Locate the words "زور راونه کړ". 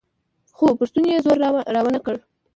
1.25-2.15